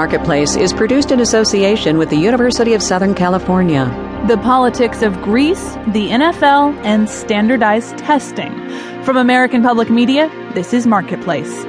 [0.00, 3.84] Marketplace is produced in association with the University of Southern California.
[4.28, 8.50] The politics of Greece, the NFL, and standardized testing.
[9.04, 11.64] From American Public Media, this is Marketplace.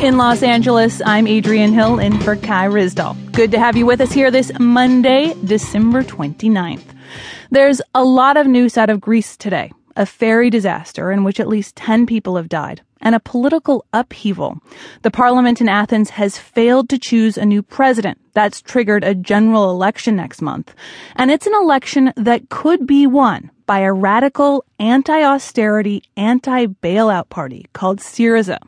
[0.00, 3.32] In Los Angeles, I'm Adrienne Hill in for Kai Ryssdal.
[3.32, 6.95] Good to have you with us here this Monday, December 29th.
[7.50, 9.72] There's a lot of news out of Greece today.
[9.96, 14.58] A ferry disaster in which at least 10 people have died and a political upheaval.
[15.02, 18.18] The parliament in Athens has failed to choose a new president.
[18.34, 20.74] That's triggered a general election next month.
[21.14, 27.98] And it's an election that could be won by a radical anti-austerity, anti-bailout party called
[27.98, 28.58] Syriza.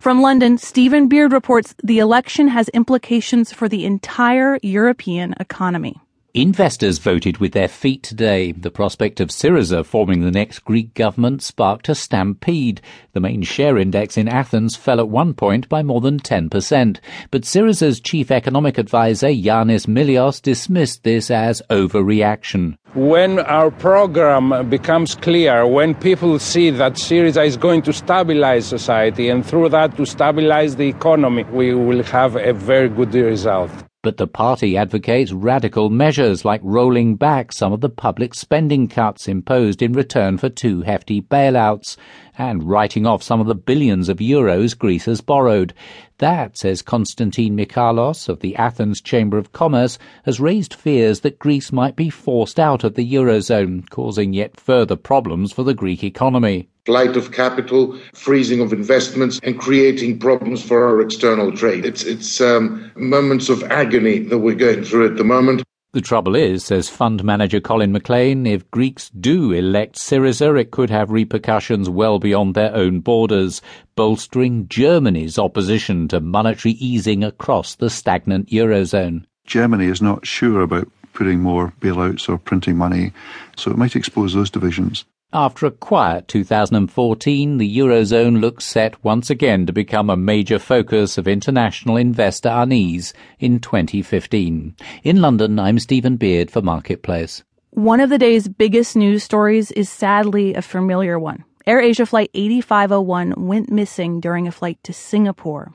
[0.00, 6.00] From London, Stephen Beard reports the election has implications for the entire European economy.
[6.34, 8.52] Investors voted with their feet today.
[8.52, 12.80] The prospect of Syriza forming the next Greek government sparked a stampede.
[13.14, 17.00] The main share index in Athens fell at one point by more than 10%.
[17.32, 22.76] But Syriza's chief economic advisor, Yanis Milios, dismissed this as overreaction.
[22.94, 29.30] When our program becomes clear, when people see that Syriza is going to stabilize society
[29.30, 33.72] and through that to stabilize the economy, we will have a very good result.
[34.02, 39.28] But the party advocates radical measures like rolling back some of the public spending cuts
[39.28, 41.98] imposed in return for two hefty bailouts
[42.40, 45.74] and writing off some of the billions of euros Greece has borrowed.
[46.16, 51.70] That, says Konstantin Michalos of the Athens Chamber of Commerce, has raised fears that Greece
[51.70, 56.66] might be forced out of the Eurozone, causing yet further problems for the Greek economy
[56.86, 61.84] flight of capital, freezing of investments, and creating problems for our external trade.
[61.84, 65.62] It's, it's um, moments of agony that we're going through at the moment.
[65.92, 70.88] The trouble is, says fund manager Colin McLean, if Greeks do elect Syriza, it could
[70.88, 73.60] have repercussions well beyond their own borders,
[73.96, 79.24] bolstering Germany's opposition to monetary easing across the stagnant Eurozone.
[79.46, 83.12] Germany is not sure about putting more bailouts or printing money,
[83.56, 85.04] so it might expose those divisions.
[85.32, 91.18] After a quiet 2014, the Eurozone looks set once again to become a major focus
[91.18, 94.74] of international investor unease in 2015.
[95.04, 97.44] In London, I'm Stephen Beard for Marketplace.
[97.70, 101.44] One of the day's biggest news stories is sadly a familiar one.
[101.64, 105.72] AirAsia Flight 8501 went missing during a flight to Singapore.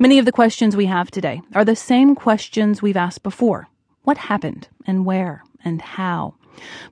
[0.00, 3.68] Many of the questions we have today are the same questions we've asked before.
[4.02, 6.34] What happened and where and how?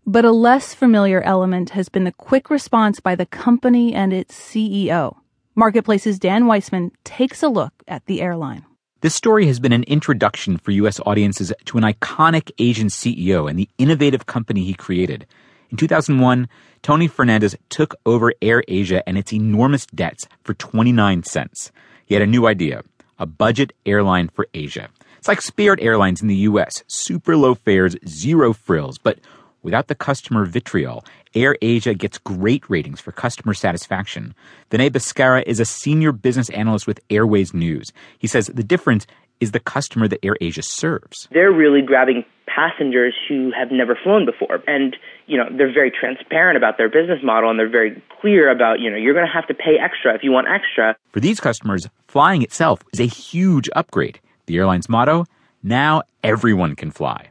[0.06, 4.34] But a less familiar element has been the quick response by the company and its
[4.38, 5.16] CEO.
[5.54, 8.64] Marketplace's Dan Weissman takes a look at the airline.
[9.00, 10.98] This story has been an introduction for U.S.
[11.04, 15.26] audiences to an iconic Asian CEO and the innovative company he created.
[15.70, 16.48] In 2001,
[16.82, 21.70] Tony Fernandes took over AirAsia and its enormous debts for 29 cents.
[22.06, 22.82] He had a new idea
[23.18, 24.88] a budget airline for Asia.
[25.18, 29.18] It's like Spirit Airlines in the US super low fares, zero frills, but
[29.64, 34.34] Without the customer vitriol, AirAsia gets great ratings for customer satisfaction.
[34.70, 37.90] Vinay Bhaskara is a senior business analyst with Airways News.
[38.18, 39.06] He says the difference
[39.40, 41.28] is the customer that AirAsia serves.
[41.32, 44.62] They're really grabbing passengers who have never flown before.
[44.66, 48.80] And, you know, they're very transparent about their business model and they're very clear about,
[48.80, 50.94] you know, you're going to have to pay extra if you want extra.
[51.12, 54.20] For these customers, flying itself is a huge upgrade.
[54.44, 55.24] The airline's motto,
[55.62, 57.30] now everyone can fly.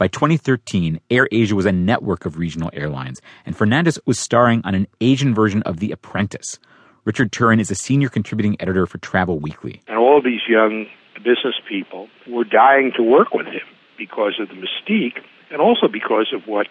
[0.00, 4.86] By 2013, AirAsia was a network of regional airlines, and Fernandes was starring on an
[5.02, 6.58] Asian version of The Apprentice.
[7.04, 9.82] Richard Turen is a senior contributing editor for Travel Weekly.
[9.88, 13.60] And all these young business people were dying to work with him
[13.98, 16.68] because of the mystique and also because of what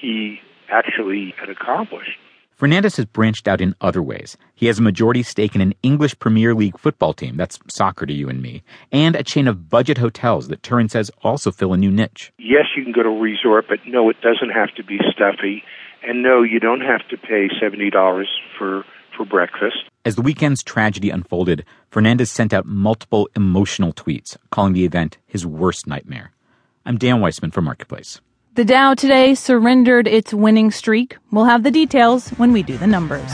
[0.00, 2.18] he actually had accomplished.
[2.58, 4.36] Fernandes has branched out in other ways.
[4.54, 8.12] He has a majority stake in an English Premier League football team, that's soccer to
[8.12, 11.76] you and me, and a chain of budget hotels that Turen says also fill a
[11.76, 12.32] new niche.
[12.38, 15.64] Yes, you can go to a resort, but no, it doesn't have to be stuffy.
[16.06, 18.24] And no, you don't have to pay $70
[18.56, 18.84] for,
[19.16, 19.90] for breakfast.
[20.04, 25.44] As the weekend's tragedy unfolded, Fernandes sent out multiple emotional tweets, calling the event his
[25.44, 26.30] worst nightmare.
[26.86, 28.20] I'm Dan Weissman for Marketplace.
[28.56, 31.16] The Dow today surrendered its winning streak.
[31.32, 33.32] We'll have the details when we do the numbers.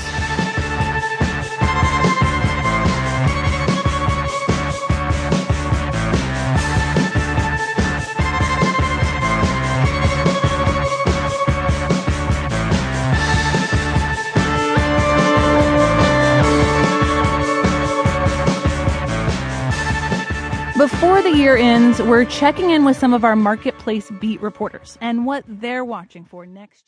[20.81, 25.27] Before the year ends, we're checking in with some of our marketplace beat reporters and
[25.27, 26.79] what they're watching for next year.